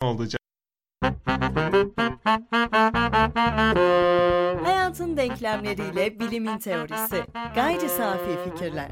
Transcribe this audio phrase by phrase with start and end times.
[0.00, 0.40] olacak.
[4.64, 7.24] Hayatın denklemleriyle bilimin teorisi.
[7.54, 8.90] Gayri safi fikirler.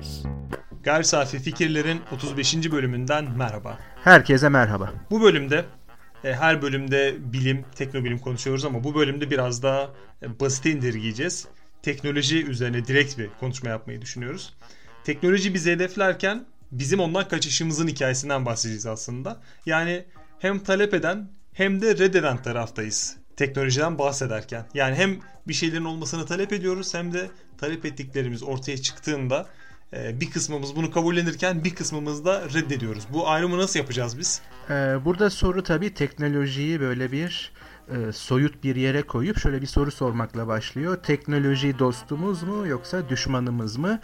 [0.83, 2.73] Gayri Safi Fikirlerin 35.
[2.73, 3.79] bölümünden merhaba.
[4.05, 4.93] Herkese merhaba.
[5.11, 5.65] Bu bölümde
[6.25, 9.91] e, her bölümde bilim, teknobilim konuşuyoruz ama bu bölümde biraz daha
[10.23, 11.49] e, basite indirgeyeceğiz.
[11.83, 14.55] Teknoloji üzerine direkt bir konuşma yapmayı düşünüyoruz.
[15.05, 19.41] Teknoloji bizi hedeflerken bizim ondan kaçışımızın hikayesinden bahsedeceğiz aslında.
[19.67, 20.05] Yani
[20.39, 24.65] hem talep eden hem de reddeden taraftayız teknolojiden bahsederken.
[24.75, 25.17] Yani hem
[25.49, 29.47] bir şeylerin olmasını talep ediyoruz hem de talep ettiklerimiz ortaya çıktığında
[29.93, 33.05] e, bir kısmımız bunu kabullenirken bir kısmımız da reddediyoruz.
[33.13, 34.41] Bu ayrımı nasıl yapacağız biz?
[34.71, 37.53] Ee, burada soru tabii teknolojiyi böyle bir
[37.89, 40.97] e, soyut bir yere koyup şöyle bir soru sormakla başlıyor.
[41.03, 44.01] Teknoloji dostumuz mu yoksa düşmanımız mı?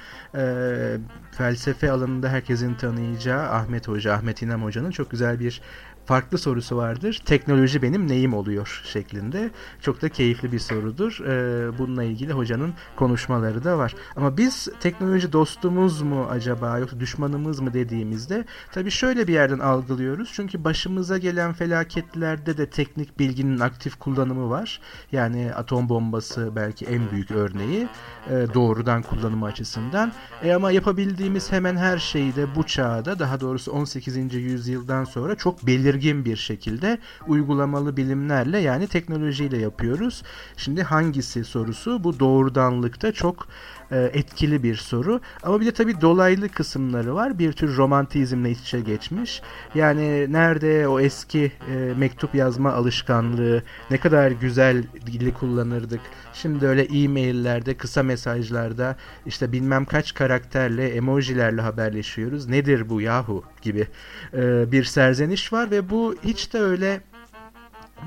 [1.32, 5.60] Felsefe alanında herkesin tanıyacağı Ahmet Hoca, Ahmet İnan Hoca'nın çok güzel bir
[6.06, 7.22] farklı sorusu vardır.
[7.24, 9.50] Teknoloji benim neyim oluyor şeklinde.
[9.80, 11.20] Çok da keyifli bir sorudur.
[11.27, 13.94] Ee, bununla ilgili hocanın konuşmaları da var.
[14.16, 20.30] Ama biz teknoloji dostumuz mu acaba yoksa düşmanımız mı dediğimizde tabii şöyle bir yerden algılıyoruz.
[20.32, 24.80] Çünkü başımıza gelen felaketlerde de teknik bilginin aktif kullanımı var.
[25.12, 27.88] Yani atom bombası belki en büyük örneği
[28.30, 30.12] e, doğrudan kullanımı açısından.
[30.42, 34.34] E ama yapabildiğimiz hemen her şeyi de bu çağda daha doğrusu 18.
[34.34, 40.23] yüzyıldan sonra çok belirgin bir şekilde uygulamalı bilimlerle yani teknolojiyle yapıyoruz.
[40.56, 43.48] Şimdi hangisi sorusu bu doğrudanlıkta çok
[43.90, 45.20] etkili bir soru.
[45.42, 47.38] Ama bir de tabii dolaylı kısımları var.
[47.38, 49.42] Bir tür romantizmle iç içe geçmiş.
[49.74, 56.00] Yani nerede o eski e, mektup yazma alışkanlığı ne kadar güzel dili kullanırdık.
[56.32, 62.48] Şimdi öyle e-maillerde, kısa mesajlarda işte bilmem kaç karakterle, emojilerle haberleşiyoruz.
[62.48, 63.86] Nedir bu yahu gibi
[64.34, 67.00] e, bir serzeniş var ve bu hiç de öyle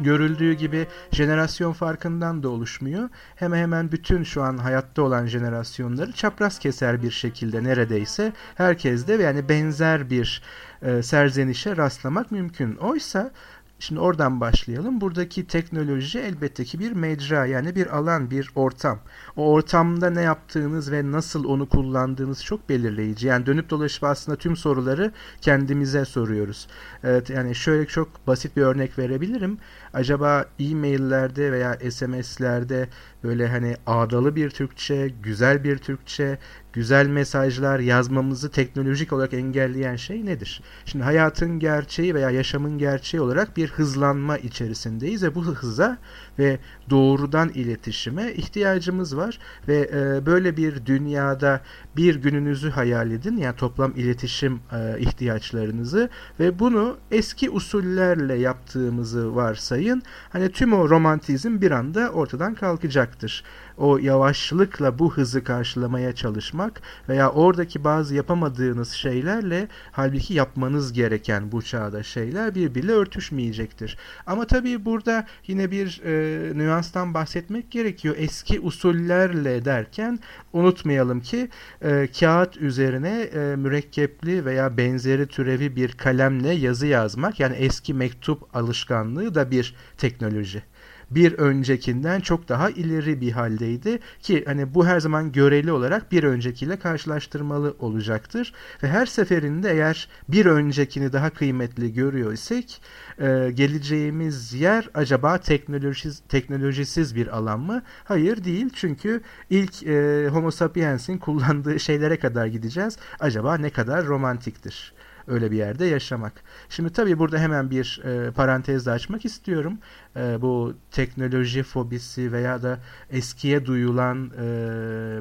[0.04, 3.10] görüldüğü gibi jenerasyon farkından da oluşmuyor.
[3.36, 9.14] Hemen hemen bütün şu an hayatta olan jenerasyonları çapraz keser bir şekilde neredeyse herkes de
[9.14, 10.42] yani benzer bir
[10.82, 12.76] e, serzenişe rastlamak mümkün.
[12.76, 13.32] Oysa
[13.80, 15.02] Şimdi oradan başlayalım.
[15.02, 19.00] Buradaki teknoloji elbette ki bir mecra yani bir alan, bir ortam.
[19.36, 23.28] O ortamda ne yaptığınız ve nasıl onu kullandığınız çok belirleyici.
[23.28, 26.68] Yani dönüp dolaşıp aslında tüm soruları kendimize soruyoruz.
[27.04, 29.58] Evet, yani şöyle çok basit bir örnek verebilirim.
[29.94, 32.90] Acaba e-maillerde veya SMS'lerde
[33.24, 36.38] böyle hani ağdalı bir Türkçe, güzel bir Türkçe,
[36.74, 40.62] güzel mesajlar yazmamızı teknolojik olarak engelleyen şey nedir?
[40.86, 45.98] Şimdi hayatın gerçeği veya yaşamın gerçeği olarak bir hızlanma içerisindeyiz ve bu hıza
[46.40, 46.60] ve
[46.90, 51.62] doğrudan iletişime ihtiyacımız var ve e, böyle bir dünyada
[51.98, 56.10] bir gününüzü hayal edin yani toplam iletişim e, ihtiyaçlarınızı
[56.40, 60.02] ve bunu eski usullerle yaptığımızı varsayın.
[60.30, 63.44] Hani tüm o romantizm bir anda ortadan kalkacaktır.
[63.78, 71.62] O yavaşlıkla bu hızı karşılamaya çalışmak veya oradaki bazı yapamadığınız şeylerle halbuki yapmanız gereken bu
[71.62, 73.98] çağda şeyler birbiriyle örtüşmeyecektir.
[74.28, 78.16] Ama tabii burada yine bir e, nüanstan bahsetmek gerekiyor.
[78.18, 80.20] Eski usullerle derken
[80.54, 81.50] unutmayalım ki
[81.82, 88.56] e, kağıt üzerine e, mürekkepli veya benzeri türevi bir kalemle yazı yazmak yani eski mektup
[88.56, 90.64] alışkanlığı da bir teknoloji
[91.12, 96.24] bir öncekinden çok daha ileri bir haldeydi ki hani bu her zaman göreli olarak bir
[96.24, 98.54] öncekiyle karşılaştırmalı olacaktır
[98.84, 102.82] ve her seferinde eğer bir öncekini daha kıymetli görüyor isek
[103.20, 107.82] e, geleceğimiz yer acaba teknolojisiz, teknolojisiz bir alan mı?
[108.04, 112.98] Hayır değil çünkü ilk e, Homo sapiens'in kullandığı şeylere kadar gideceğiz.
[113.20, 114.94] Acaba ne kadar romantiktir?
[115.28, 116.34] Öyle bir yerde yaşamak.
[116.70, 119.78] Şimdi tabii burada hemen bir e, parantez de açmak istiyorum.
[120.16, 122.80] E, bu teknoloji fobisi veya da
[123.10, 124.46] eskiye duyulan e,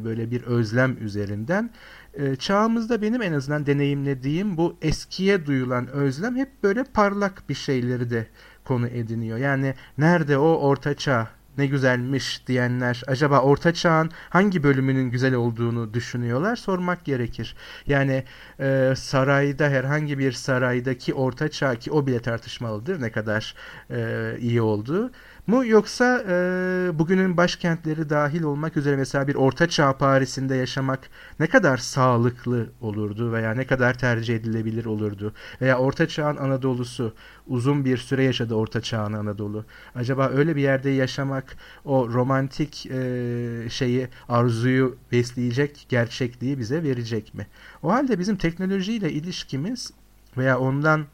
[0.05, 1.71] böyle bir özlem üzerinden
[2.15, 8.11] e, çağımızda benim en azından deneyimlediğim bu eskiye duyulan özlem hep böyle parlak bir şeyleri
[8.11, 8.27] de
[8.65, 9.39] konu ediniyor.
[9.39, 15.95] Yani nerede o orta çağ ne güzelmiş diyenler acaba orta çağın hangi bölümünün güzel olduğunu
[15.95, 17.57] düşünüyorlar sormak gerekir.
[17.87, 18.25] Yani
[18.61, 23.55] e, sarayda herhangi bir saraydaki orta çağ ki o bile tartışmalıdır ne kadar
[23.91, 25.11] e, iyi olduğu
[25.47, 31.11] mu yoksa e, bugünün başkentleri dahil olmak üzere mesela bir orta çağ Paris'inde yaşamak
[31.41, 37.15] ne kadar sağlıklı olurdu veya ne kadar tercih edilebilir olurdu veya orta çağın Anadolu'su
[37.47, 39.65] uzun bir süre yaşadı orta çağın Anadolu.
[39.95, 47.47] Acaba öyle bir yerde yaşamak o romantik e, şeyi arzuyu besleyecek gerçekliği bize verecek mi?
[47.83, 49.93] O halde bizim teknolojiyle ilişkimiz
[50.37, 51.07] veya ondan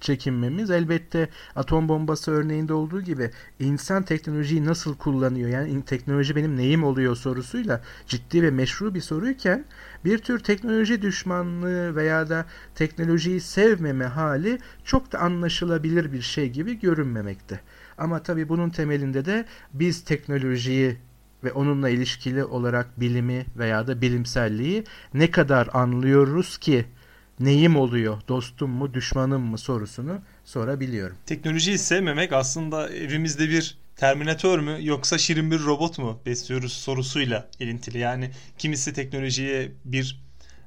[0.00, 0.70] çekinmemiz.
[0.70, 5.48] Elbette atom bombası örneğinde olduğu gibi insan teknolojiyi nasıl kullanıyor?
[5.48, 9.64] Yani teknoloji benim neyim oluyor sorusuyla ciddi ve meşru bir soruyken
[10.04, 16.80] bir tür teknoloji düşmanlığı veya da teknolojiyi sevmeme hali çok da anlaşılabilir bir şey gibi
[16.80, 17.60] görünmemekte.
[17.98, 20.96] Ama tabii bunun temelinde de biz teknolojiyi
[21.44, 26.84] ve onunla ilişkili olarak bilimi veya da bilimselliği ne kadar anlıyoruz ki
[27.40, 31.16] neyim oluyor, dostum mu, düşmanım mı sorusunu sorabiliyorum.
[31.26, 37.98] Teknolojiyi sevmemek aslında evimizde bir Terminator mü yoksa şirin bir robot mu besliyoruz sorusuyla ilintili.
[37.98, 40.20] Yani kimisi teknolojiye bir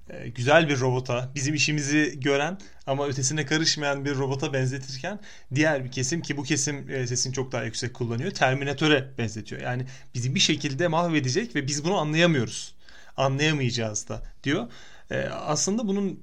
[0.09, 5.19] e, güzel bir robota, bizim işimizi gören ama ötesine karışmayan bir robota benzetirken
[5.55, 8.31] diğer bir kesim ki bu kesim e, sesini çok daha yüksek kullanıyor.
[8.31, 9.61] Terminatöre benzetiyor.
[9.61, 9.85] Yani
[10.15, 12.75] bizi bir şekilde mahvedecek ve biz bunu anlayamıyoruz.
[13.17, 14.67] Anlayamayacağız da diyor.
[15.11, 16.19] E, aslında bunun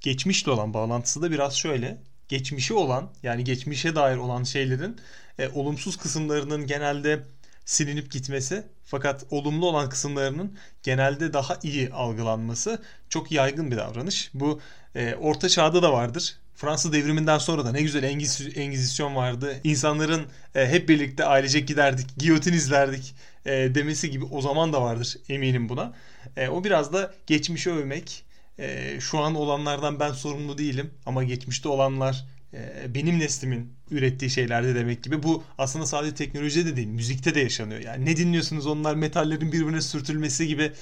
[0.00, 1.98] geçmişle olan bağlantısı da biraz şöyle.
[2.28, 4.96] Geçmişi olan yani geçmişe dair olan şeylerin
[5.38, 7.20] e, olumsuz kısımlarının genelde
[7.64, 14.30] silinip gitmesi fakat olumlu olan kısımlarının genelde daha iyi algılanması çok yaygın bir davranış.
[14.34, 14.60] Bu
[14.94, 16.36] e, orta çağda da vardır.
[16.54, 19.60] Fransız devriminden sonra da ne güzel engiz, engizisyon vardı.
[19.64, 23.14] İnsanların e, hep birlikte ailecek giderdik, giyotin izlerdik
[23.46, 25.92] e, demesi gibi o zaman da vardır eminim buna.
[26.36, 28.24] E, o biraz da geçmişi övmek.
[28.60, 34.74] E, şu an olanlardan ben sorumlu değilim ama geçmişte olanlar e, benim neslimin ürettiği şeylerde
[34.74, 35.22] demek gibi.
[35.22, 37.80] Bu aslında sadece teknolojide de değil, müzikte de yaşanıyor.
[37.80, 40.72] Yani ne dinliyorsunuz onlar metallerin birbirine sürtülmesi gibi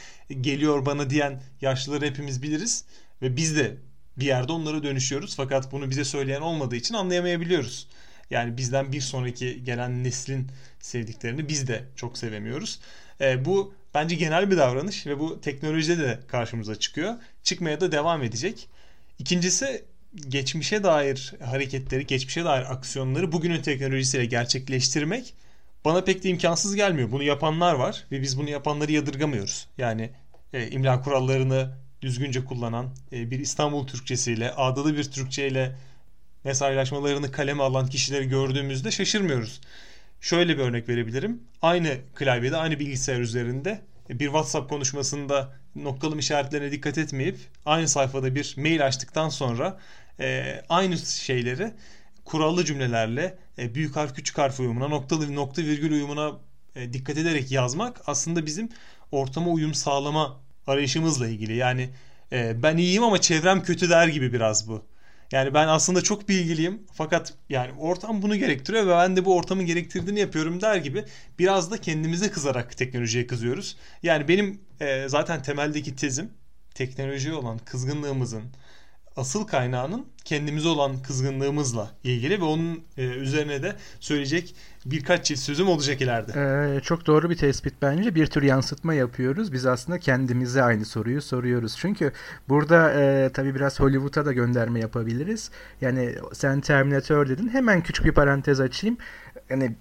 [0.40, 2.84] geliyor bana diyen yaşlıları hepimiz biliriz.
[3.22, 3.76] Ve biz de
[4.16, 5.36] bir yerde onlara dönüşüyoruz.
[5.36, 7.88] Fakat bunu bize söyleyen olmadığı için anlayamayabiliyoruz.
[8.30, 10.50] Yani bizden bir sonraki gelen neslin
[10.80, 12.80] sevdiklerini biz de çok sevemiyoruz.
[13.20, 17.14] E, bu bence genel bir davranış ve bu teknolojide de karşımıza çıkıyor.
[17.42, 18.68] Çıkmaya da devam edecek.
[19.18, 19.84] İkincisi
[20.28, 25.34] geçmişe dair hareketleri, geçmişe dair aksiyonları bugünün teknolojisiyle gerçekleştirmek
[25.84, 27.12] bana pek de imkansız gelmiyor.
[27.12, 29.68] Bunu yapanlar var ve biz bunu yapanları yadırgamıyoruz.
[29.78, 30.10] Yani
[30.52, 31.70] e, imla kurallarını
[32.02, 35.76] düzgünce kullanan e, bir İstanbul Türkçesiyle, ağdalı bir Türkçeyle
[36.44, 39.60] mesajlaşmalarını kaleme alan kişileri gördüğümüzde şaşırmıyoruz.
[40.20, 41.42] Şöyle bir örnek verebilirim.
[41.62, 43.80] Aynı klavyede, aynı bilgisayar üzerinde
[44.10, 49.78] bir WhatsApp konuşmasında noktalım işaretlerine dikkat etmeyip aynı sayfada bir mail açtıktan sonra
[50.20, 51.72] e, aynı şeyleri
[52.24, 56.32] kurallı cümlelerle e, büyük harf küçük harf uyumuna noktalı nokta virgül uyumuna
[56.76, 58.68] e, dikkat ederek yazmak aslında bizim
[59.12, 61.56] ortama uyum sağlama arayışımızla ilgili.
[61.56, 61.90] Yani
[62.32, 64.82] e, ben iyiyim ama çevrem kötü der gibi biraz bu.
[65.32, 69.66] Yani ben aslında çok bilgiliyim fakat yani ortam bunu gerektiriyor ve ben de bu ortamın
[69.66, 71.04] gerektirdiğini yapıyorum der gibi
[71.38, 73.76] biraz da kendimize kızarak teknolojiye kızıyoruz.
[74.02, 76.30] Yani benim e, zaten temeldeki tezim
[76.74, 78.42] teknolojiye olan kızgınlığımızın
[79.18, 84.54] asıl kaynağının kendimize olan kızgınlığımızla ilgili ve onun e, üzerine de söyleyecek
[84.86, 86.32] birkaç çift sözüm olacak ileride.
[86.36, 88.14] Ee, çok doğru bir tespit bence.
[88.14, 89.52] Bir tür yansıtma yapıyoruz.
[89.52, 91.76] Biz aslında kendimize aynı soruyu soruyoruz.
[91.78, 92.12] Çünkü
[92.48, 95.50] burada e, tabii biraz Hollywood'a da gönderme yapabiliriz.
[95.80, 97.48] Yani sen Terminator dedin.
[97.48, 98.96] Hemen küçük bir parantez açayım.
[99.50, 99.76] Yani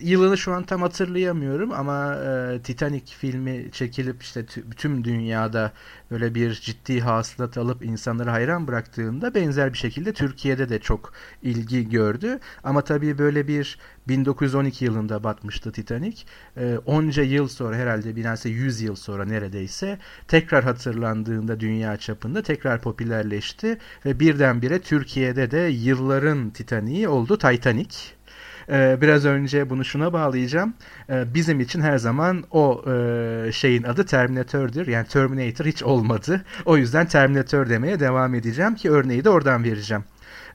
[0.00, 4.46] yılını şu an tam hatırlayamıyorum ama e, Titanic filmi çekilip işte
[4.76, 5.72] tüm dünyada
[6.10, 11.88] böyle bir ciddi hasılat alıp insanları hayran bıraktığında benzer bir şekilde Türkiye'de de çok ilgi
[11.88, 12.38] gördü.
[12.64, 13.78] Ama tabii böyle bir
[14.08, 16.22] 1912 yılında batmıştı Titanic.
[16.56, 19.98] E, onca yıl sonra herhalde binanse 100 yıl sonra neredeyse
[20.28, 28.19] tekrar hatırlandığında dünya çapında tekrar popülerleşti ve birdenbire Türkiye'de de yılların Titanic'i oldu Titanic.
[28.70, 30.74] Ee, biraz önce bunu şuna bağlayacağım.
[31.10, 34.86] Ee, bizim için her zaman o e, şeyin adı Terminator'dır.
[34.86, 36.44] Yani Terminator hiç olmadı.
[36.64, 40.04] O yüzden Terminator demeye devam edeceğim ki örneği de oradan vereceğim.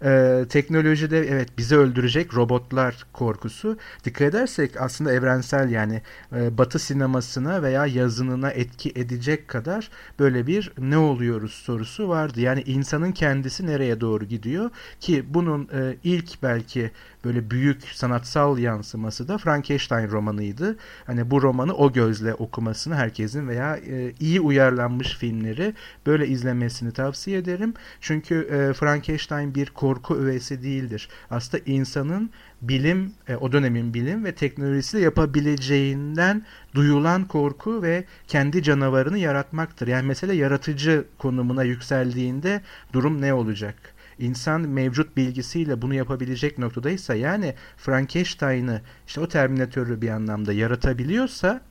[0.04, 3.78] Ee, teknolojide evet bizi öldürecek robotlar korkusu.
[4.04, 6.02] Dikkat edersek aslında evrensel yani
[6.36, 12.42] e, batı sinemasına veya yazınına etki edecek kadar böyle bir ne oluyoruz sorusu vardı.
[12.42, 14.70] Yani insanın kendisi nereye doğru gidiyor
[15.00, 16.92] ki bunun e, ilk belki
[17.26, 20.78] böyle büyük sanatsal yansıması da Frankenstein romanıydı.
[21.06, 25.74] Hani bu romanı o gözle okumasını herkesin veya e, iyi uyarlanmış filmleri
[26.06, 27.74] böyle izlemesini tavsiye ederim.
[28.02, 31.10] Çünkü e, Frankenstein bir korku öğesi değildir.
[31.32, 32.30] Aslında insanın
[32.62, 39.88] bilim, e, o dönemin bilim ve teknolojisi yapabileceğinden duyulan korku ve kendi canavarını yaratmaktır.
[39.88, 42.62] Yani mesela yaratıcı konumuna yükseldiğinde
[42.94, 43.95] durum ne olacak?
[44.20, 51.62] İnsan mevcut bilgisiyle bunu yapabilecek noktadaysa yani Frankenstein'ı işte o Terminatörü bir anlamda yaratabiliyorsa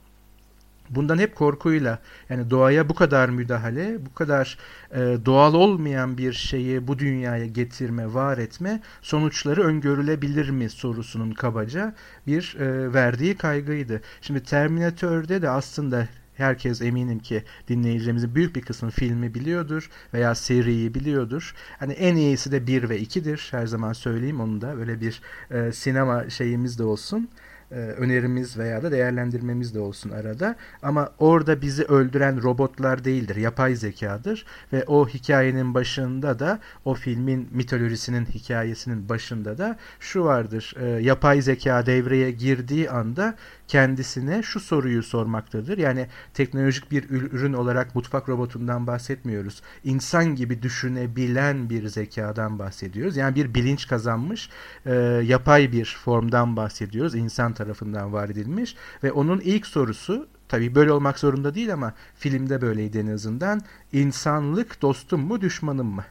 [0.91, 1.99] Bundan hep korkuyla
[2.29, 4.59] yani doğaya bu kadar müdahale, bu kadar
[4.91, 11.95] e, doğal olmayan bir şeyi bu dünyaya getirme, var etme sonuçları öngörülebilir mi sorusunun kabaca
[12.27, 14.01] bir e, verdiği kaygıydı.
[14.21, 20.95] Şimdi Terminator'de de aslında herkes eminim ki dinleyicilerimizin büyük bir kısmı filmi biliyordur veya seriyi
[20.95, 21.55] biliyordur.
[21.79, 23.49] Hani en iyisi de 1 ve 2'dir.
[23.51, 24.77] Her zaman söyleyeyim onu da.
[24.77, 27.29] Öyle bir e, sinema şeyimiz de olsun.
[27.71, 30.57] E, önerimiz veya da değerlendirmemiz de olsun arada.
[30.83, 33.37] Ama orada bizi öldüren robotlar değildir.
[33.37, 34.47] Yapay zekadır.
[34.73, 40.75] Ve o hikayenin başında da o filmin mitolojisinin hikayesinin başında da şu vardır.
[40.81, 43.35] E, yapay zeka devreye girdiği anda
[43.69, 45.79] kendisine şu soruyu sormaktadır.
[45.79, 49.63] Yani teknolojik bir ürün olarak mutfak robotundan bahsetmiyoruz.
[49.85, 53.17] İnsan gibi düşünebilen bir zekadan bahsediyoruz.
[53.17, 54.51] Yani bir bilinç kazanmış
[54.87, 54.95] e,
[55.25, 57.15] yapay bir formdan bahsediyoruz.
[57.15, 62.61] İnsan tarafından var edilmiş ve onun ilk sorusu Tabii böyle olmak zorunda değil ama filmde
[62.61, 63.61] böyleydi en azından.
[63.93, 66.05] İnsanlık dostum mu düşmanım mı?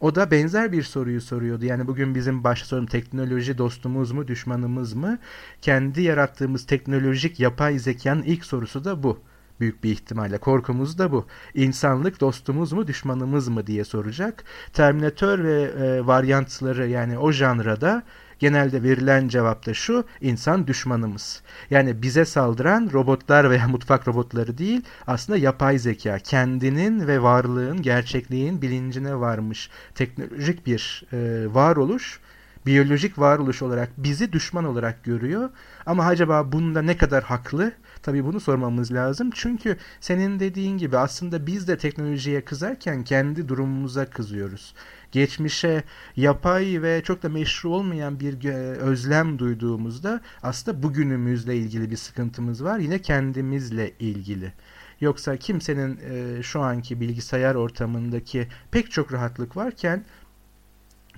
[0.00, 1.64] O da benzer bir soruyu soruyordu.
[1.64, 5.18] Yani bugün bizim başta sorun teknoloji dostumuz mu düşmanımız mı?
[5.62, 9.18] Kendi yarattığımız teknolojik yapay zekanın ilk sorusu da bu.
[9.60, 11.26] Büyük bir ihtimalle korkumuz da bu.
[11.54, 14.44] İnsanlık dostumuz mu düşmanımız mı diye soracak.
[14.72, 18.02] Terminator ve e, varyantları yani o janrada
[18.38, 21.42] genelde verilen cevap da şu insan düşmanımız.
[21.70, 28.62] Yani bize saldıran robotlar veya mutfak robotları değil aslında yapay zeka kendinin ve varlığın gerçekliğin
[28.62, 32.20] bilincine varmış teknolojik bir e, varoluş
[32.66, 35.50] biyolojik varoluş olarak bizi düşman olarak görüyor.
[35.86, 37.72] Ama acaba bunda ne kadar haklı?
[38.02, 39.30] Tabii bunu sormamız lazım.
[39.34, 44.74] Çünkü senin dediğin gibi aslında biz de teknolojiye kızarken kendi durumumuza kızıyoruz
[45.12, 45.84] geçmişe
[46.16, 48.44] yapay ve çok da meşru olmayan bir
[48.78, 52.78] özlem duyduğumuzda aslında bugünümüzle ilgili bir sıkıntımız var.
[52.78, 54.52] Yine kendimizle ilgili.
[55.00, 60.04] Yoksa kimsenin e, şu anki bilgisayar ortamındaki pek çok rahatlık varken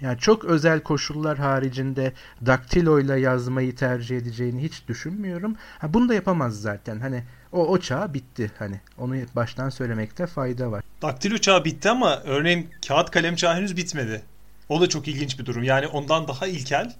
[0.00, 2.12] yani çok özel koşullar haricinde
[2.46, 5.56] daktiloyla yazmayı tercih edeceğini hiç düşünmüyorum.
[5.78, 7.00] Ha, bunu da yapamaz zaten.
[7.00, 8.80] Hani o, o çağ bitti hani.
[8.98, 10.84] Onu baştan söylemekte fayda var.
[11.02, 14.22] Daktilo çağı bitti ama örneğin kağıt kalem çağı henüz bitmedi.
[14.68, 15.62] O da çok ilginç bir durum.
[15.62, 16.94] Yani ondan daha ilkel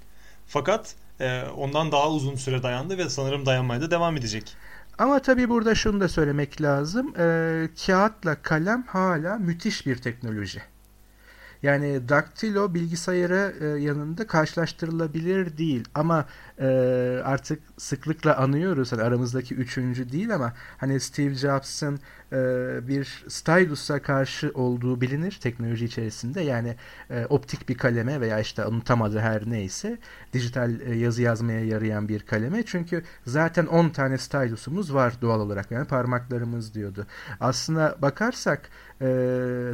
[0.47, 4.57] fakat e, ondan daha uzun süre dayandı ve sanırım dayanmaya da devam edecek.
[4.99, 7.15] Ama tabii burada şunu da söylemek lazım.
[7.19, 10.63] E, kağıtla kalem hala müthiş bir teknoloji.
[11.63, 15.85] Yani daktilo bilgisayarı e, yanında karşılaştırılabilir değil.
[15.95, 16.27] Ama
[16.61, 16.67] e,
[17.25, 18.93] artık sıklıkla anıyoruz.
[18.93, 22.01] Hani aramızdaki üçüncü değil ama hani Steve Jobs'ın
[22.33, 22.37] e,
[22.89, 26.41] bir stylus'a karşı olduğu bilinir teknoloji içerisinde.
[26.41, 26.77] Yani
[27.11, 29.99] e, optik bir kaleme veya işte onun tam adı her neyse
[30.33, 32.63] dijital e, yazı yazmaya yarayan bir kaleme.
[32.67, 35.71] Çünkü zaten 10 tane stylus'umuz var doğal olarak.
[35.71, 37.07] Yani parmaklarımız diyordu.
[37.41, 39.07] Aslına bakarsak e,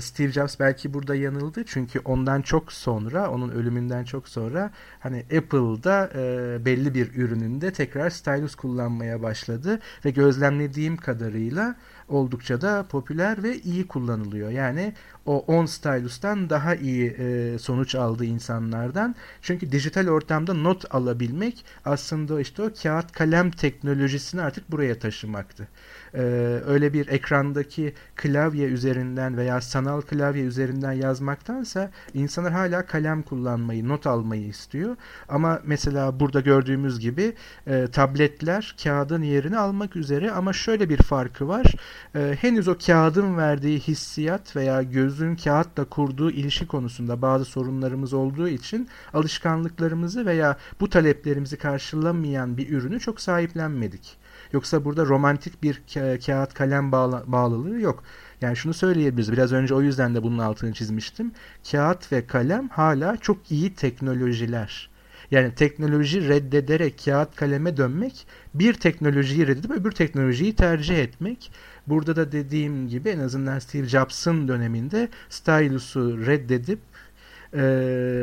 [0.01, 6.11] Steve Jobs belki burada yanıldı çünkü ondan çok sonra onun ölümünden çok sonra hani Apple'da
[6.15, 11.77] e, belli bir ürününde tekrar stylus kullanmaya başladı ve gözlemlediğim kadarıyla
[12.09, 14.51] oldukça da popüler ve iyi kullanılıyor.
[14.51, 14.93] Yani
[15.27, 19.15] o 10 stylus'tan daha iyi e, sonuç aldı insanlardan.
[19.43, 25.69] Çünkü dijital ortamda not alabilmek aslında işte o kağıt kalem teknolojisini artık buraya taşımaktı
[26.15, 26.21] e,
[26.67, 34.07] öyle bir ekrandaki klavye üzerinden veya sanal klavye üzerinden yazmaktansa insanlar hala kalem kullanmayı, not
[34.07, 34.97] almayı istiyor.
[35.29, 37.33] Ama mesela burada gördüğümüz gibi
[37.67, 41.75] e, tabletler kağıdın yerini almak üzere ama şöyle bir farkı var.
[42.15, 44.83] E, henüz o kağıdın verdiği hissiyat veya
[45.15, 52.71] gözün kağıtla kurduğu ilişki konusunda bazı sorunlarımız olduğu için alışkanlıklarımızı veya bu taleplerimizi karşılamayan bir
[52.71, 54.17] ürünü çok sahiplenmedik.
[54.53, 58.03] Yoksa burada romantik bir ka- kağıt kalem bağla- bağlılığı yok.
[58.41, 59.33] Yani şunu söyleyebiliriz.
[59.33, 61.33] Biraz önce o yüzden de bunun altını çizmiştim.
[61.71, 64.91] Kağıt ve kalem hala çok iyi teknolojiler.
[65.31, 71.53] Yani teknoloji reddederek kağıt kaleme dönmek bir teknolojiyi reddedip öbür teknolojiyi tercih etmek.
[71.87, 76.79] Burada da dediğim gibi en azından Steve Jobs'ın döneminde stylus'u reddedip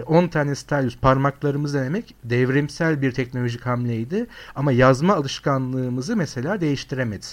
[0.07, 4.27] 10 tane stylus parmaklarımız denemek devrimsel bir teknolojik hamleydi.
[4.55, 7.25] Ama yazma alışkanlığımızı mesela değiştiremedi.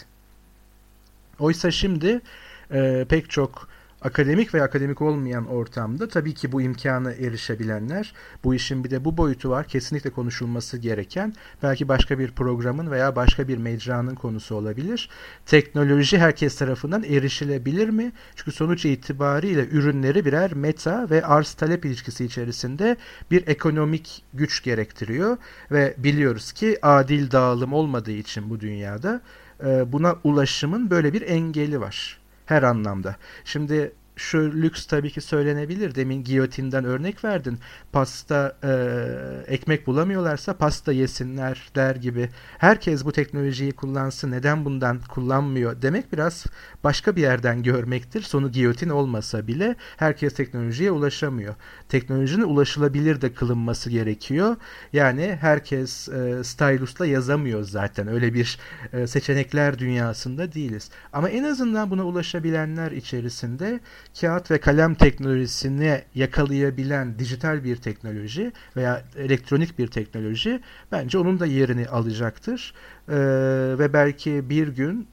[1.38, 2.20] Oysa şimdi
[3.08, 3.68] pek çok
[4.02, 8.14] akademik ve akademik olmayan ortamda tabii ki bu imkana erişebilenler
[8.45, 13.17] bu işin bir de bu boyutu var kesinlikle konuşulması gereken belki başka bir programın veya
[13.17, 15.11] başka bir mecranın konusu olabilir.
[15.47, 18.12] Teknoloji herkes tarafından erişilebilir mi?
[18.37, 22.97] Çünkü sonuç itibariyle ürünleri birer meta ve arz talep ilişkisi içerisinde
[23.31, 25.37] bir ekonomik güç gerektiriyor
[25.71, 29.21] ve biliyoruz ki adil dağılım olmadığı için bu dünyada
[29.64, 33.17] e, buna ulaşımın böyle bir engeli var her anlamda.
[33.45, 35.94] Şimdi şu lüks tabii ki söylenebilir.
[35.94, 37.58] Demin giyotinden örnek verdin.
[37.92, 38.72] Pasta e,
[39.54, 42.28] ekmek bulamıyorlarsa pasta yesinler der gibi.
[42.58, 44.30] Herkes bu teknolojiyi kullansın.
[44.30, 46.46] Neden bundan kullanmıyor demek biraz
[46.84, 48.22] başka bir yerden görmektir.
[48.22, 51.54] Sonu giyotin olmasa bile herkes teknolojiye ulaşamıyor.
[51.88, 54.56] Teknolojinin ulaşılabilir de kılınması gerekiyor.
[54.92, 58.08] Yani herkes e, stylusla yazamıyor zaten.
[58.08, 58.58] Öyle bir
[58.92, 60.90] e, seçenekler dünyasında değiliz.
[61.12, 63.80] Ama en azından buna ulaşabilenler içerisinde
[64.21, 70.61] kağıt ve kalem teknolojisini yakalayabilen dijital bir teknoloji veya elektronik bir teknoloji
[70.93, 72.75] bence onun da yerini alacaktır.
[73.09, 73.15] Ee,
[73.79, 75.09] ve belki bir gün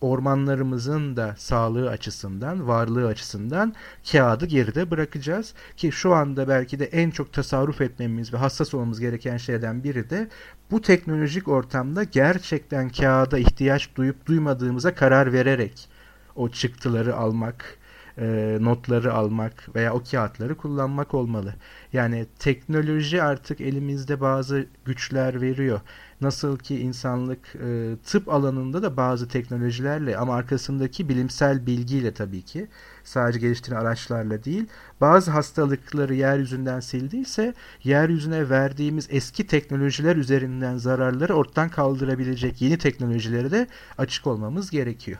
[0.00, 3.74] ormanlarımızın da sağlığı açısından, varlığı açısından
[4.12, 5.54] kağıdı geride bırakacağız.
[5.76, 10.10] Ki şu anda belki de en çok tasarruf etmemiz ve hassas olmamız gereken şeylerden biri
[10.10, 10.28] de
[10.70, 15.88] bu teknolojik ortamda gerçekten kağıda ihtiyaç duyup duymadığımıza karar vererek
[16.36, 17.78] o çıktıları almak,
[18.18, 21.54] e, notları almak veya o kağıtları kullanmak olmalı.
[21.92, 25.80] Yani teknoloji artık elimizde bazı güçler veriyor.
[26.20, 32.68] Nasıl ki insanlık e, tıp alanında da bazı teknolojilerle ama arkasındaki bilimsel bilgiyle tabii ki
[33.04, 34.66] sadece geliştirilen araçlarla değil
[35.00, 37.54] bazı hastalıkları yeryüzünden sildiyse
[37.84, 43.66] yeryüzüne verdiğimiz eski teknolojiler üzerinden zararları ortadan kaldırabilecek yeni teknolojilere de
[43.98, 45.18] açık olmamız gerekiyor.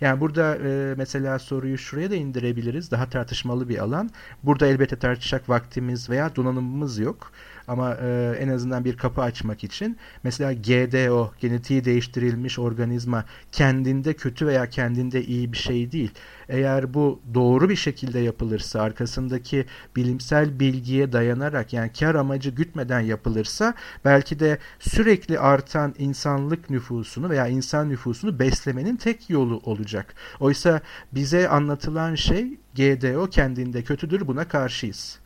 [0.00, 2.90] Yani burada e, mesela soruyu şuraya da indirebiliriz.
[2.90, 4.10] Daha tartışmalı bir alan.
[4.42, 7.32] Burada elbette tartışacak vaktimiz veya donanımımız yok.
[7.70, 14.46] Ama e, en azından bir kapı açmak için mesela GDO, genetiği değiştirilmiş organizma kendinde kötü
[14.46, 16.10] veya kendinde iyi bir şey değil.
[16.48, 23.74] Eğer bu doğru bir şekilde yapılırsa, arkasındaki bilimsel bilgiye dayanarak yani kar amacı gütmeden yapılırsa
[24.04, 30.14] belki de sürekli artan insanlık nüfusunu veya insan nüfusunu beslemenin tek yolu olacak.
[30.40, 30.80] Oysa
[31.12, 35.19] bize anlatılan şey GDO kendinde kötüdür buna karşıyız.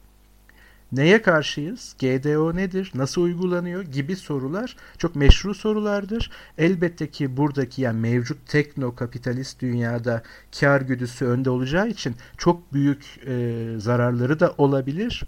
[0.97, 1.97] Neye karşıyız?
[1.99, 2.93] GDO nedir?
[2.95, 3.83] Nasıl uygulanıyor?
[3.83, 6.31] gibi sorular çok meşru sorulardır.
[6.59, 10.23] Elbette ki buradaki yani mevcut tekno kapitalist dünyada
[10.61, 15.25] kar güdüsü önde olacağı için çok büyük e, zararları da olabilir.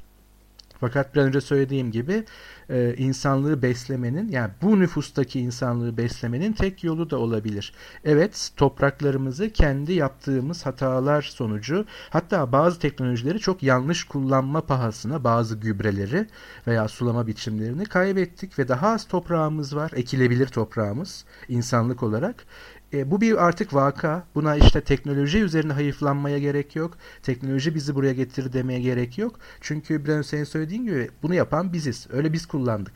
[0.81, 2.25] Fakat bir önce söylediğim gibi
[2.71, 7.73] e, insanlığı beslemenin yani bu nüfustaki insanlığı beslemenin tek yolu da olabilir.
[8.05, 16.27] Evet topraklarımızı kendi yaptığımız hatalar sonucu hatta bazı teknolojileri çok yanlış kullanma pahasına bazı gübreleri
[16.67, 22.45] veya sulama biçimlerini kaybettik ve daha az toprağımız var ekilebilir toprağımız insanlık olarak
[22.93, 24.27] e, bu bir artık vaka.
[24.35, 26.99] Buna işte teknoloji üzerine hayıflanmaya gerek yok.
[27.23, 29.39] Teknoloji bizi buraya getirdi demeye gerek yok.
[29.61, 32.07] Çünkü biraz senin söylediğin gibi bunu yapan biziz.
[32.11, 32.93] Öyle biz kullandık.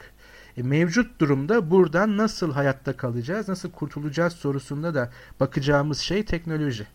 [0.56, 6.86] E, mevcut durumda buradan nasıl hayatta kalacağız, nasıl kurtulacağız sorusunda da bakacağımız şey teknoloji.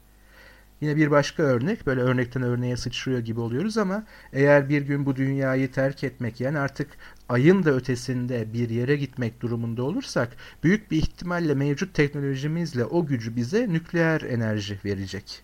[0.81, 5.15] Yine bir başka örnek, böyle örnekten örneğe sıçrıyor gibi oluyoruz ama eğer bir gün bu
[5.15, 6.87] dünyayı terk etmek yani artık
[7.29, 10.29] ayın da ötesinde bir yere gitmek durumunda olursak
[10.63, 15.43] büyük bir ihtimalle mevcut teknolojimizle o gücü bize nükleer enerji verecek.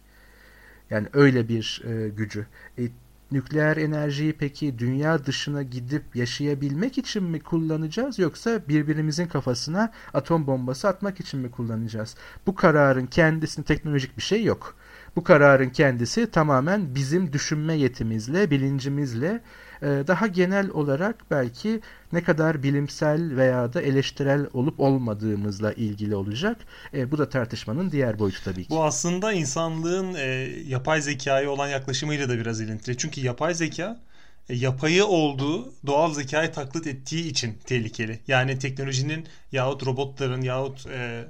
[0.89, 2.46] Yani öyle bir e, gücü.
[2.78, 2.84] E,
[3.32, 10.88] nükleer enerjiyi peki dünya dışına gidip yaşayabilmek için mi kullanacağız yoksa birbirimizin kafasına atom bombası
[10.88, 12.15] atmak için mi kullanacağız?
[12.46, 14.76] Bu kararın kendisinde teknolojik bir şey yok.
[15.15, 19.41] Bu kararın kendisi tamamen bizim düşünme yetimizle, bilincimizle
[19.82, 21.82] e, daha genel olarak belki
[22.13, 26.58] ne kadar bilimsel veya da eleştirel olup olmadığımızla ilgili olacak.
[26.93, 28.69] E, bu da tartışmanın diğer boyutu tabii ki.
[28.69, 30.26] Bu aslında insanlığın e,
[30.67, 32.97] yapay zekaya olan yaklaşımıyla da biraz ilintili.
[32.97, 34.00] Çünkü yapay zeka
[34.50, 38.19] e, yapayı olduğu doğal zekayı taklit ettiği için tehlikeli.
[38.28, 41.26] Yani teknolojinin yahut robotların yahut e,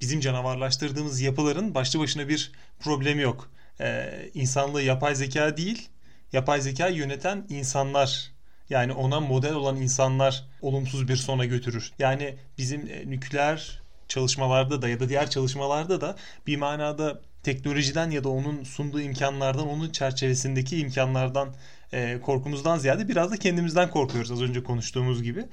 [0.00, 3.50] bizim canavarlaştırdığımız yapıların başlı başına bir problemi yok.
[3.80, 5.88] Ee, insanlığı yapay zeka değil,
[6.32, 8.30] yapay zeka yöneten insanlar
[8.70, 11.92] yani ona model olan insanlar olumsuz bir sona götürür.
[11.98, 18.24] Yani bizim e, nükleer çalışmalarda da ya da diğer çalışmalarda da bir manada teknolojiden ya
[18.24, 21.54] da onun sunduğu imkanlardan, onun çerçevesindeki imkanlardan
[21.92, 25.44] e, korkumuzdan ziyade biraz da kendimizden korkuyoruz az önce konuştuğumuz gibi.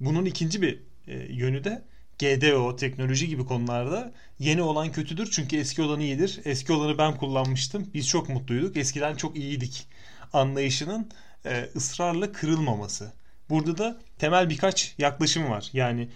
[0.00, 1.82] Bunun ikinci bir e, yönü de
[2.18, 6.40] GDO, teknoloji gibi konularda yeni olan kötüdür çünkü eski olan iyidir.
[6.44, 7.90] Eski olanı ben kullanmıştım.
[7.94, 8.76] Biz çok mutluyduk.
[8.76, 9.86] Eskiden çok iyiydik
[10.32, 11.10] anlayışının
[11.46, 13.12] e, ısrarla kırılmaması.
[13.50, 15.70] Burada da temel birkaç yaklaşım var.
[15.72, 16.08] Yani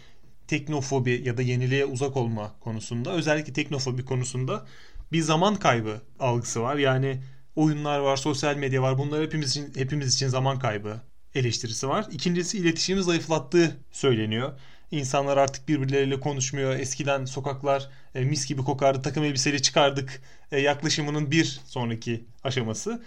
[0.47, 4.67] teknofobi ya da yeniliğe uzak olma konusunda özellikle teknofobi konusunda
[5.13, 6.77] bir zaman kaybı algısı var.
[6.77, 7.23] Yani
[7.57, 8.99] oyunlar var, sosyal medya var.
[8.99, 11.01] Bunlar hepimiz için hepimiz için zaman kaybı
[11.35, 12.07] eleştirisi var.
[12.11, 14.53] İkincisi iletişimi zayıflattığı söyleniyor.
[14.91, 16.79] İnsanlar artık birbirleriyle konuşmuyor.
[16.79, 19.03] Eskiden sokaklar e, mis gibi kokardı.
[19.03, 20.23] Takım elbiseyle çıkardık
[20.53, 23.03] e, yaklaşımının bir sonraki aşaması.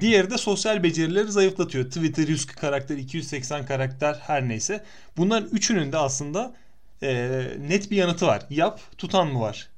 [0.00, 1.84] Diğeri de sosyal becerileri zayıflatıyor.
[1.84, 4.84] Twitter 100 karakter, 280 karakter her neyse.
[5.16, 6.54] Bunların üçünün de aslında
[7.02, 8.46] e, net bir yanıtı var.
[8.50, 9.68] Yap, tutan mı var?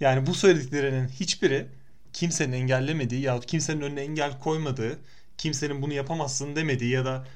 [0.00, 1.66] Yani bu söylediklerinin hiçbiri
[2.12, 4.98] kimsenin engellemediği yahut kimsenin önüne engel koymadığı,
[5.38, 7.26] kimsenin bunu yapamazsın demediği ya da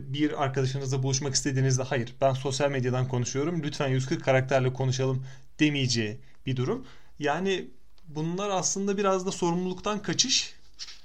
[0.00, 5.26] bir arkadaşınızla buluşmak istediğinizde hayır ben sosyal medyadan konuşuyorum lütfen 140 karakterle konuşalım
[5.60, 6.86] demeyeceği bir durum.
[7.18, 7.70] Yani
[8.08, 10.54] bunlar aslında biraz da sorumluluktan kaçış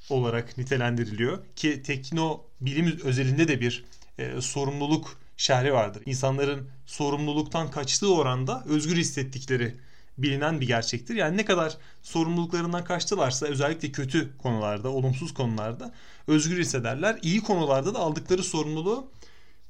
[0.10, 3.86] olarak nitelendiriliyor ki tekno bilim özelinde de bir
[4.18, 6.04] e, sorumluluk şerhi vardır.
[6.06, 9.76] İnsanların sorumluluktan kaçtığı oranda özgür hissettikleri
[10.18, 11.16] bilinen bir gerçektir.
[11.16, 15.94] Yani ne kadar sorumluluklarından kaçtılarsa özellikle kötü konularda, olumsuz konularda
[16.28, 17.20] özgür hissederler.
[17.22, 19.12] İyi konularda da aldıkları sorumluluğu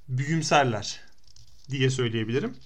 [0.07, 1.01] büyümserler
[1.69, 2.57] diye söyleyebilirim.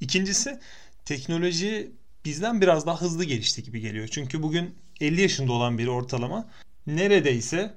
[0.00, 0.60] İkincisi
[1.04, 1.92] teknoloji
[2.24, 4.08] bizden biraz daha hızlı gelişti gibi geliyor.
[4.08, 6.48] Çünkü bugün 50 yaşında olan biri ortalama
[6.86, 7.74] neredeyse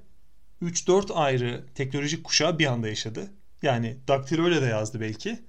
[0.62, 3.32] 3-4 ayrı teknolojik kuşağı bir anda yaşadı.
[3.62, 5.40] Yani daktiloyla da yazdı belki.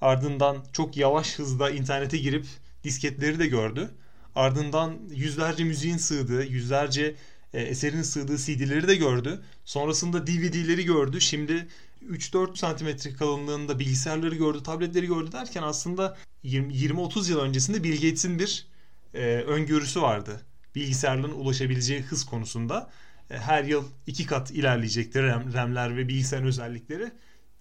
[0.00, 2.46] Ardından çok yavaş hızda internete girip
[2.84, 3.90] disketleri de gördü.
[4.34, 7.14] Ardından yüzlerce müziğin sığdığı, yüzlerce
[7.54, 9.42] e, eserin sığdığı CD'leri de gördü.
[9.64, 11.20] Sonrasında DVD'leri gördü.
[11.20, 11.66] Şimdi
[12.10, 18.66] 3-4 santimetre kalınlığında bilgisayarları gördü, tabletleri gördü derken aslında 20-30 yıl öncesinde Bill Gates'in bir
[19.14, 20.40] e, öngörüsü vardı.
[20.74, 22.90] Bilgisayarların ulaşabileceği hız konusunda.
[23.30, 27.12] E, her yıl iki kat ilerleyecektir RAM, RAM'ler ve bilgisayarın özellikleri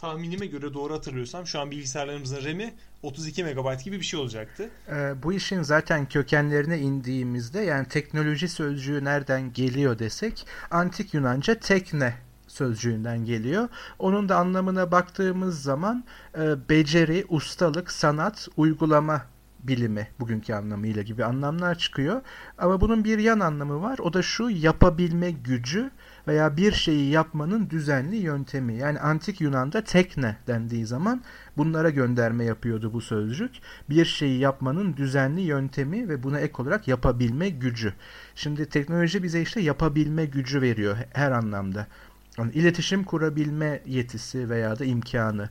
[0.03, 4.69] tahminime göre doğru hatırlıyorsam şu an bilgisayarlarımızın RAM'i 32 MB gibi bir şey olacaktı.
[4.89, 12.13] Ee, bu işin zaten kökenlerine indiğimizde yani teknoloji sözcüğü nereden geliyor desek antik Yunanca tekne
[12.47, 13.69] sözcüğünden geliyor.
[13.99, 16.03] Onun da anlamına baktığımız zaman
[16.37, 19.21] e, beceri, ustalık, sanat, uygulama
[19.63, 22.21] bilimi bugünkü anlamıyla gibi anlamlar çıkıyor.
[22.57, 23.99] Ama bunun bir yan anlamı var.
[23.99, 25.91] O da şu yapabilme gücü
[26.27, 28.73] veya bir şeyi yapmanın düzenli yöntemi.
[28.73, 31.21] Yani antik Yunan'da tekne dendiği zaman
[31.57, 33.51] bunlara gönderme yapıyordu bu sözcük.
[33.89, 37.93] Bir şeyi yapmanın düzenli yöntemi ve buna ek olarak yapabilme gücü.
[38.35, 41.87] Şimdi teknoloji bize işte yapabilme gücü veriyor her anlamda.
[42.37, 45.49] Yani iletişim kurabilme yetisi veya da imkanı,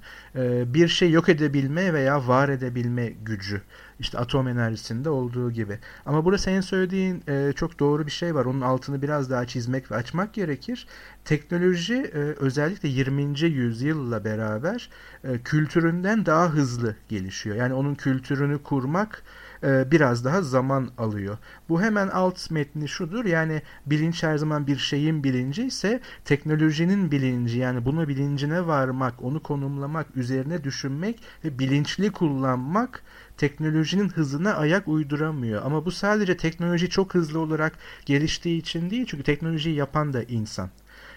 [0.75, 3.63] bir şey yok edebilme veya var edebilme gücü.
[4.03, 5.79] İşte atom enerjisinde olduğu gibi.
[6.07, 8.45] Ama burada senin söylediğin e, çok doğru bir şey var.
[8.45, 10.87] Onun altını biraz daha çizmek ve açmak gerekir.
[11.25, 13.41] Teknoloji e, özellikle 20.
[13.41, 14.91] yüzyılla beraber
[15.25, 17.57] e, kültüründen daha hızlı gelişiyor.
[17.57, 19.23] Yani onun kültürünü kurmak
[19.65, 21.39] e, biraz daha zaman alıyor.
[21.69, 27.59] Bu hemen alt metni şudur yani bilinç her zaman bir şeyin bilinci ise teknolojinin bilinci
[27.59, 33.03] yani bunu bilincine varmak, onu konumlamak, üzerine düşünmek ve bilinçli kullanmak
[33.37, 35.63] teknolojinin hızına ayak uyduramıyor.
[35.65, 37.73] Ama bu sadece teknoloji çok hızlı olarak
[38.07, 40.71] geliştiği için değil çünkü teknolojiyi yapan da insan.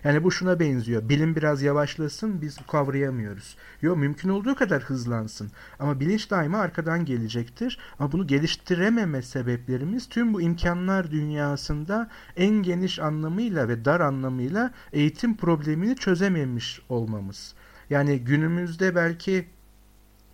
[0.05, 1.09] Yani bu şuna benziyor.
[1.09, 3.57] Bilim biraz yavaşlasın biz kavrayamıyoruz.
[3.81, 5.51] Yo mümkün olduğu kadar hızlansın.
[5.79, 7.79] Ama bilinç daima arkadan gelecektir.
[7.99, 15.37] Ama bunu geliştirememe sebeplerimiz tüm bu imkanlar dünyasında en geniş anlamıyla ve dar anlamıyla eğitim
[15.37, 17.53] problemini çözememiş olmamız.
[17.89, 19.45] Yani günümüzde belki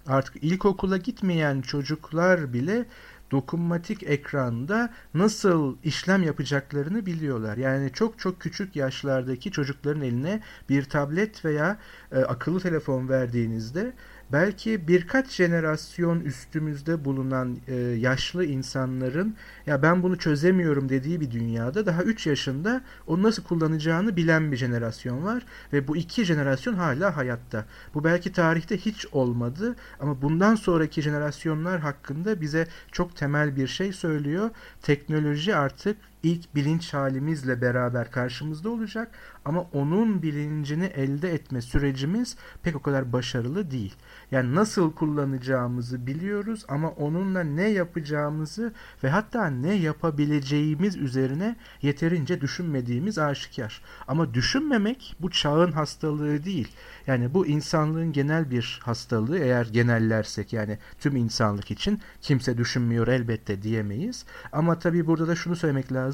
[0.07, 2.85] artık ilkokula gitmeyen çocuklar bile
[3.31, 7.57] dokunmatik ekranda nasıl işlem yapacaklarını biliyorlar.
[7.57, 11.77] Yani çok çok küçük yaşlardaki çocukların eline bir tablet veya
[12.11, 13.93] e, akıllı telefon verdiğinizde
[14.31, 21.85] belki birkaç jenerasyon üstümüzde bulunan e, yaşlı insanların ya ben bunu çözemiyorum dediği bir dünyada
[21.85, 27.17] daha 3 yaşında onu nasıl kullanacağını bilen bir jenerasyon var ve bu iki jenerasyon hala
[27.17, 27.65] hayatta.
[27.93, 33.93] Bu belki tarihte hiç olmadı ama bundan sonraki jenerasyonlar hakkında bize çok temel bir şey
[33.93, 34.49] söylüyor.
[34.81, 39.11] Teknoloji artık ilk bilinç halimizle beraber karşımızda olacak
[39.45, 43.95] ama onun bilincini elde etme sürecimiz pek o kadar başarılı değil.
[44.31, 53.17] Yani nasıl kullanacağımızı biliyoruz ama onunla ne yapacağımızı ve hatta ne yapabileceğimiz üzerine yeterince düşünmediğimiz
[53.17, 53.81] aşikar.
[54.07, 56.67] Ama düşünmemek bu çağın hastalığı değil.
[57.07, 63.61] Yani bu insanlığın genel bir hastalığı eğer genellersek yani tüm insanlık için kimse düşünmüyor elbette
[63.61, 64.25] diyemeyiz.
[64.51, 66.10] Ama tabii burada da şunu söylemek lazım.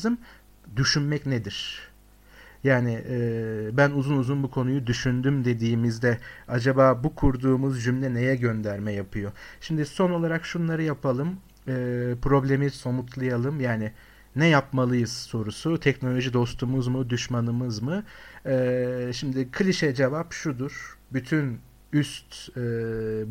[0.75, 1.87] Düşünmek nedir?
[2.63, 8.93] Yani e, ben uzun uzun bu konuyu düşündüm dediğimizde acaba bu kurduğumuz cümle neye gönderme
[8.93, 9.31] yapıyor?
[9.61, 11.37] Şimdi son olarak şunları yapalım.
[11.67, 11.73] E,
[12.21, 13.59] problemi somutlayalım.
[13.59, 13.91] Yani
[14.35, 15.79] ne yapmalıyız sorusu.
[15.79, 18.03] Teknoloji dostumuz mu, düşmanımız mı?
[18.45, 20.97] E, şimdi klişe cevap şudur.
[21.13, 21.59] Bütün
[21.93, 22.61] üst e,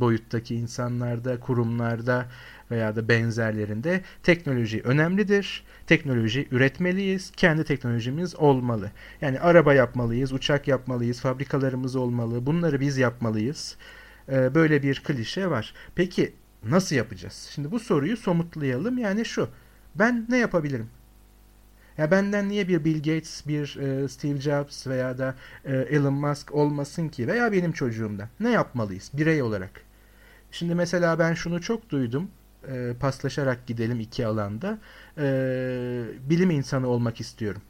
[0.01, 2.27] boyuttaki insanlarda, kurumlarda
[2.71, 5.65] veya da benzerlerinde teknoloji önemlidir.
[5.87, 7.33] Teknoloji üretmeliyiz.
[7.37, 8.91] Kendi teknolojimiz olmalı.
[9.21, 12.47] Yani araba yapmalıyız, uçak yapmalıyız, fabrikalarımız olmalı.
[12.47, 13.77] Bunları biz yapmalıyız.
[14.29, 15.75] E, böyle bir klişe var.
[15.95, 16.33] Peki
[16.65, 17.51] nasıl yapacağız?
[17.55, 18.99] Şimdi bu soruyu somutlayalım.
[18.99, 19.49] Yani şu.
[19.95, 20.89] Ben ne yapabilirim?
[21.99, 26.55] Ya benden niye bir Bill Gates, bir e, Steve Jobs veya da e, Elon Musk
[26.55, 28.29] olmasın ki veya benim çocuğumdan?
[28.41, 29.71] Ne yapmalıyız birey olarak?
[30.53, 32.31] Şimdi mesela ben şunu çok duydum.
[32.69, 34.79] E, paslaşarak gidelim iki alanda.
[35.19, 35.25] E,
[36.31, 37.63] bilim insanı olmak istiyorum.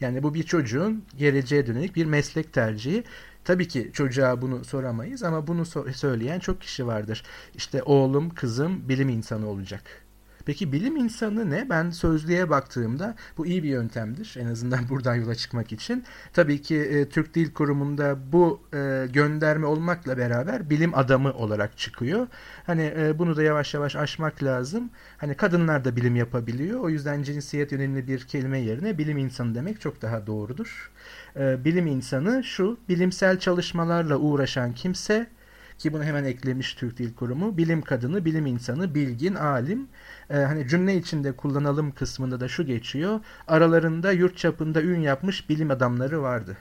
[0.00, 3.04] Yani bu bir çocuğun geleceğe dönük bir meslek tercihi.
[3.44, 7.22] Tabii ki çocuğa bunu soramayız ama bunu so- söyleyen çok kişi vardır.
[7.54, 10.03] İşte oğlum, kızım bilim insanı olacak
[10.46, 11.70] Peki bilim insanı ne?
[11.70, 14.36] Ben sözlüğe baktığımda bu iyi bir yöntemdir.
[14.40, 16.04] En azından buradan yola çıkmak için.
[16.32, 22.26] Tabii ki e, Türk Dil Kurumu'nda bu e, gönderme olmakla beraber bilim adamı olarak çıkıyor.
[22.66, 24.90] Hani e, bunu da yavaş yavaş aşmak lazım.
[25.18, 26.80] Hani kadınlar da bilim yapabiliyor.
[26.80, 30.90] O yüzden cinsiyet yönelimli bir kelime yerine bilim insanı demek çok daha doğrudur.
[31.36, 35.26] E, bilim insanı şu, bilimsel çalışmalarla uğraşan kimse
[35.78, 37.56] ki bunu hemen eklemiş Türk Dil Kurumu.
[37.56, 39.88] Bilim kadını, bilim insanı, bilgin, alim.
[40.30, 43.20] Ee, hani cümle içinde kullanalım kısmında da şu geçiyor.
[43.48, 46.56] Aralarında yurt çapında ün yapmış bilim adamları vardı.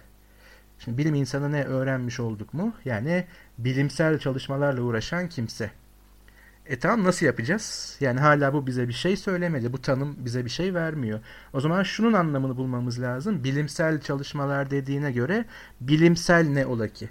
[0.79, 2.73] Şimdi bilim insanı ne öğrenmiş olduk mu?
[2.85, 3.25] Yani
[3.57, 5.71] bilimsel çalışmalarla uğraşan kimse.
[6.65, 7.97] E tamam nasıl yapacağız?
[7.99, 9.73] Yani hala bu bize bir şey söylemedi.
[9.73, 11.19] Bu tanım bize bir şey vermiyor.
[11.53, 13.43] O zaman şunun anlamını bulmamız lazım.
[13.43, 15.45] Bilimsel çalışmalar dediğine göre
[15.81, 17.09] bilimsel ne ola ki?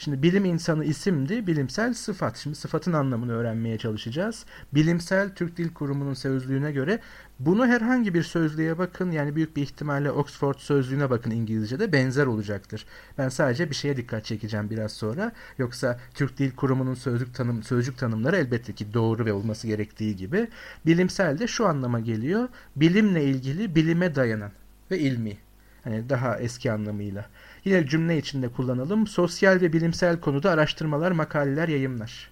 [0.00, 2.36] Şimdi bilim insanı isimdi, bilimsel sıfat.
[2.36, 4.46] Şimdi sıfatın anlamını öğrenmeye çalışacağız.
[4.74, 6.98] Bilimsel Türk Dil Kurumu'nun sözlüğüne göre
[7.38, 9.10] bunu herhangi bir sözlüğe bakın.
[9.10, 12.86] Yani büyük bir ihtimalle Oxford sözlüğüne bakın İngilizce'de benzer olacaktır.
[13.18, 15.32] Ben sadece bir şeye dikkat çekeceğim biraz sonra.
[15.58, 20.48] Yoksa Türk Dil Kurumu'nun sözlük tanım, sözcük tanımları elbette ki doğru ve olması gerektiği gibi.
[20.86, 22.48] Bilimsel de şu anlama geliyor.
[22.76, 24.50] Bilimle ilgili bilime dayanan
[24.90, 25.36] ve ilmi.
[25.84, 27.26] Hani daha eski anlamıyla.
[27.64, 29.06] Yine cümle içinde kullanalım.
[29.06, 32.30] Sosyal ve bilimsel konuda araştırmalar, makaleler, yayımlar.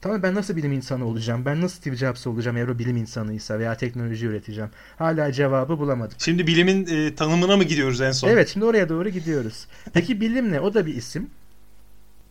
[0.00, 1.44] Tamam ben nasıl bilim insanı olacağım?
[1.44, 4.70] Ben nasıl Steve Jobs olacağım eğer o bilim insanıysa veya teknoloji üreteceğim?
[4.98, 6.20] Hala cevabı bulamadık.
[6.20, 8.28] Şimdi bilimin e, tanımına mı gidiyoruz en son?
[8.28, 9.66] Evet şimdi oraya doğru gidiyoruz.
[9.92, 10.60] Peki bilim ne?
[10.60, 11.30] O da bir isim.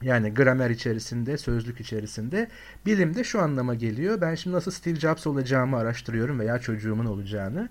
[0.01, 2.47] Yani gramer içerisinde, sözlük içerisinde.
[2.85, 4.21] Bilim de şu anlama geliyor.
[4.21, 7.69] Ben şimdi nasıl Steve Jobs olacağımı araştırıyorum veya çocuğumun olacağını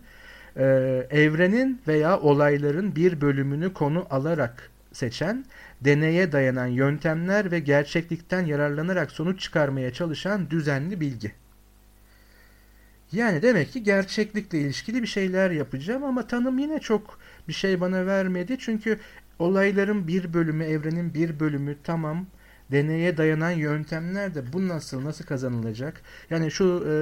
[0.57, 0.65] e,
[1.11, 5.45] evrenin veya olayların bir bölümünü konu alarak seçen,
[5.81, 11.33] deneye dayanan yöntemler ve gerçeklikten yararlanarak sonuç çıkarmaya çalışan düzenli bilgi.
[13.13, 18.07] Yani demek ki gerçeklikle ilişkili bir şeyler yapacağım ama tanım yine çok bir şey bana
[18.07, 18.57] vermedi.
[18.59, 18.99] Çünkü
[19.39, 22.27] olayların bir bölümü, evrenin bir bölümü tamam
[22.73, 26.03] deneye dayanan yöntemler de bu nasıl, nasıl kazanılacak?
[26.31, 26.93] Yani şu e,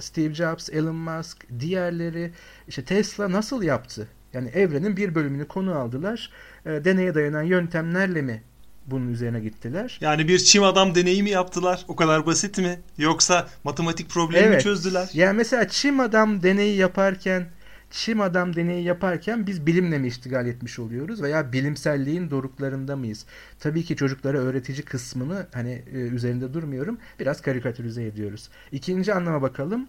[0.00, 2.32] Steve Jobs, Elon Musk, diğerleri
[2.68, 4.08] işte Tesla nasıl yaptı?
[4.32, 6.30] Yani evrenin bir bölümünü konu aldılar.
[6.66, 8.42] E, deneye dayanan yöntemlerle mi
[8.86, 9.98] bunun üzerine gittiler?
[10.00, 11.84] Yani bir çim adam deneyi mi yaptılar?
[11.88, 12.80] O kadar basit mi?
[12.98, 14.56] Yoksa matematik problemi evet.
[14.56, 15.10] mi çözdüler?
[15.12, 17.48] Yani mesela çim adam deneyi yaparken
[17.90, 23.26] Çim adam deneyi yaparken biz bilimle mi iştigal etmiş oluyoruz veya bilimselliğin doruklarında mıyız?
[23.60, 26.98] Tabii ki çocuklara öğretici kısmını hani e, üzerinde durmuyorum.
[27.20, 28.48] Biraz karikatürize ediyoruz.
[28.72, 29.88] İkinci anlama bakalım.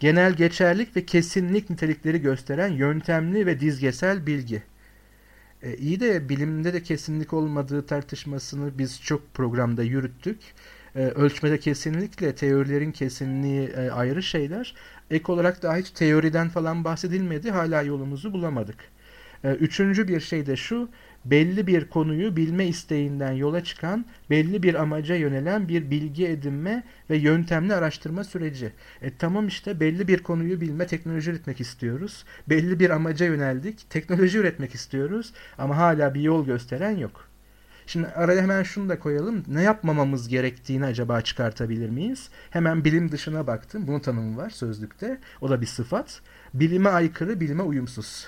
[0.00, 4.62] Genel geçerlik ve kesinlik nitelikleri gösteren yöntemli ve dizgesel bilgi.
[5.62, 10.38] E, iyi de bilimde de kesinlik olmadığı tartışmasını biz çok programda yürüttük.
[10.96, 14.74] E, ölçmede kesinlikle teorilerin kesinliği e, ayrı şeyler.
[15.10, 17.50] Ek olarak daha hiç teoriden falan bahsedilmedi.
[17.50, 18.76] Hala yolumuzu bulamadık.
[19.44, 20.88] E, üçüncü bir şey de şu.
[21.24, 27.16] Belli bir konuyu bilme isteğinden yola çıkan, belli bir amaca yönelen bir bilgi edinme ve
[27.16, 28.72] yöntemli araştırma süreci.
[29.02, 32.24] E tamam işte belli bir konuyu bilme, teknoloji üretmek istiyoruz.
[32.48, 37.33] Belli bir amaca yöneldik, teknoloji üretmek istiyoruz ama hala bir yol gösteren yok.
[37.86, 39.44] Şimdi araya hemen şunu da koyalım.
[39.48, 42.28] Ne yapmamamız gerektiğini acaba çıkartabilir miyiz?
[42.50, 43.86] Hemen bilim dışına baktım.
[43.86, 45.20] Bunun tanımı var sözlükte.
[45.40, 46.20] O da bir sıfat.
[46.54, 48.26] Bilime aykırı, bilime uyumsuz.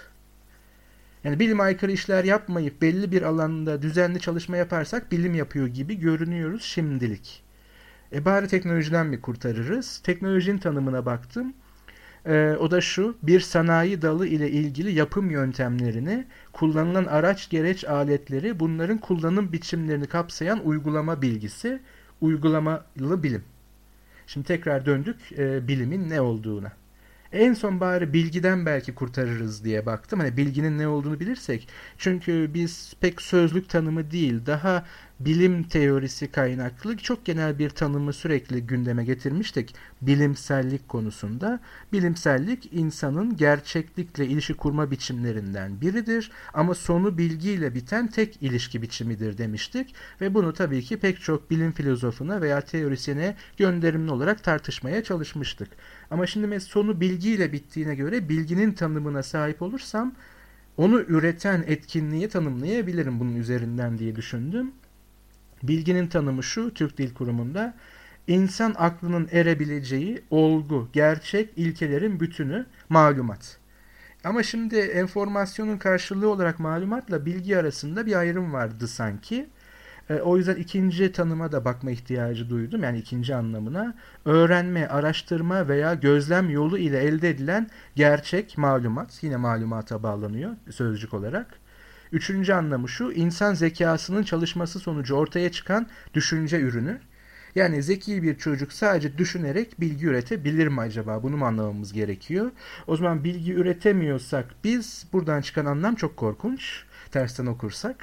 [1.25, 6.62] Yani bilim aykırı işler yapmayıp belli bir alanda düzenli çalışma yaparsak bilim yapıyor gibi görünüyoruz
[6.62, 7.42] şimdilik.
[8.12, 9.99] E bari teknolojiden mi kurtarırız?
[9.99, 11.55] Teknolojinin tanımına baktım.
[12.27, 18.61] E, o da şu, bir sanayi dalı ile ilgili yapım yöntemlerini, kullanılan araç gereç aletleri,
[18.61, 21.81] bunların kullanım biçimlerini kapsayan uygulama bilgisi,
[22.21, 23.45] uygulamalı bilim.
[24.27, 26.73] Şimdi tekrar döndük e, bilimin ne olduğuna.
[27.33, 30.21] En son bari bilgiden belki kurtarırız diye baktım.
[30.21, 31.69] Hani bilginin ne olduğunu bilirsek.
[31.99, 34.85] Çünkü biz pek sözlük tanımı değil, daha
[35.20, 41.61] bilim teorisi kaynaklı çok genel bir tanımı sürekli gündeme getirmiştik bilimsellik konusunda.
[41.92, 49.94] Bilimsellik insanın gerçeklikle ilişki kurma biçimlerinden biridir ama sonu bilgiyle biten tek ilişki biçimidir demiştik
[50.20, 55.68] ve bunu tabii ki pek çok bilim filozofuna veya teorisyene gönderimli olarak tartışmaya çalışmıştık.
[56.11, 60.14] Ama şimdi sonu bilgiyle bittiğine göre bilginin tanımına sahip olursam
[60.76, 64.72] onu üreten etkinliği tanımlayabilirim bunun üzerinden diye düşündüm.
[65.62, 67.75] Bilginin tanımı şu Türk Dil Kurumu'nda
[68.27, 73.59] insan aklının erebileceği olgu, gerçek, ilkelerin bütünü malumat.
[74.25, 79.49] Ama şimdi enformasyonun karşılığı olarak malumatla bilgi arasında bir ayrım vardı sanki.
[80.11, 82.83] E, o yüzden ikinci tanıma da bakma ihtiyacı duydum.
[82.83, 89.23] Yani ikinci anlamına öğrenme, araştırma veya gözlem yolu ile elde edilen gerçek malumat.
[89.23, 91.65] Yine malumata bağlanıyor sözcük olarak.
[92.12, 97.01] Üçüncü anlamı şu, insan zekasının çalışması sonucu ortaya çıkan düşünce ürünü.
[97.55, 101.23] Yani zeki bir çocuk sadece düşünerek bilgi üretebilir mi acaba?
[101.23, 102.51] Bunu mu anlamamız gerekiyor?
[102.87, 106.85] O zaman bilgi üretemiyorsak biz buradan çıkan anlam çok korkunç.
[107.11, 107.97] Tersten okursak.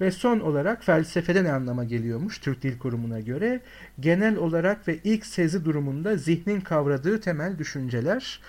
[0.00, 3.60] Ve son olarak felsefede ne anlama geliyormuş Türk Dil Kurumu'na göre?
[4.00, 8.40] Genel olarak ve ilk sezi durumunda zihnin kavradığı temel düşünceler.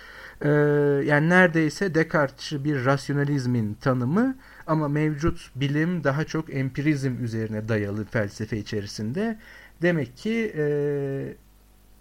[0.41, 0.49] Ee,
[1.05, 4.35] yani neredeyse Descartes'çi bir rasyonalizmin tanımı
[4.67, 9.39] ama mevcut bilim daha çok empirizm üzerine dayalı felsefe içerisinde.
[9.81, 10.65] Demek ki e,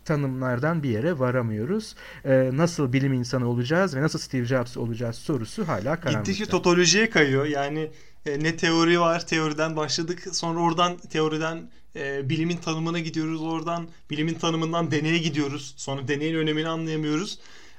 [0.05, 1.95] tanımlardan bir yere varamıyoruz.
[2.25, 6.11] E, nasıl bilim insanı olacağız ve nasıl Steve Jobs olacağız sorusu hala karanlıkta.
[6.11, 7.45] Gittikçe totolojiye kayıyor.
[7.45, 7.91] Yani
[8.27, 14.35] e, ne teori var teoriden başladık sonra oradan teoriden e, bilimin tanımına gidiyoruz oradan bilimin
[14.35, 17.39] tanımından deneye gidiyoruz sonra deneyin önemini anlayamıyoruz.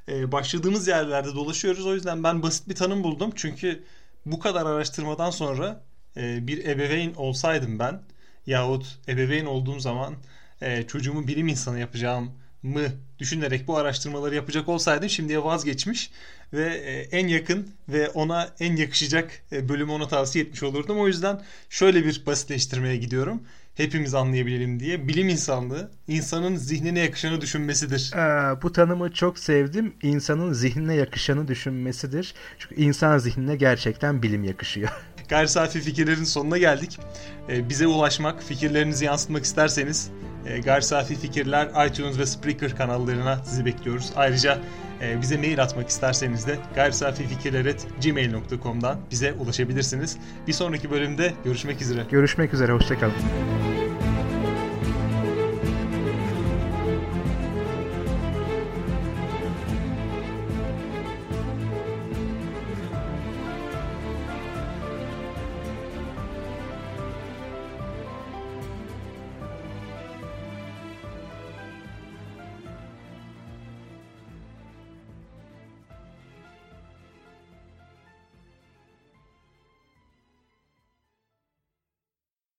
[0.10, 3.84] E, başladığımız yerlerde dolaşıyoruz o yüzden ben basit bir tanım buldum çünkü
[4.32, 5.84] bu kadar araştırmadan sonra
[6.18, 8.02] e, bir ebeveyn olsaydım ben
[8.46, 10.16] yahut ebeveyn olduğum zaman
[10.62, 12.32] e, çocuğumu bilim insanı yapacağım
[12.64, 12.84] mı
[13.20, 16.12] düşünerek bu araştırmaları yapacak olsaydım şimdiye vazgeçmiş
[16.54, 21.00] ve e, en yakın ve ona en yakışacak e, bölümü ona tavsiye etmiş olurdum.
[21.00, 23.44] O yüzden şöyle bir basitleştirmeye gidiyorum
[23.78, 28.14] hepimiz anlayabilelim diye bilim insanlığı insanın zihnine yakışanı düşünmesidir.
[28.16, 29.94] Aa, bu tanımı çok sevdim.
[30.02, 32.34] İnsanın zihnine yakışanı düşünmesidir.
[32.60, 34.90] Çünkü insan zihnine gerçekten bilim yakışıyor.
[35.30, 37.00] Gayri safi fikirlerin sonuna geldik.
[37.50, 40.12] Ee, bize ulaşmak, fikirlerinizi yansıtmak isterseniz
[40.46, 44.12] e, Gayri safi fikirler iTunes ve Spreaker kanallarına sizi bekliyoruz.
[44.16, 44.60] Ayrıca
[45.02, 50.18] e, bize mail atmak isterseniz de gayrisafifikirler.gmail.com'dan bize ulaşabilirsiniz.
[50.48, 52.04] Bir sonraki bölümde görüşmek üzere.
[52.12, 53.14] Görüşmek üzere, hoşçakalın.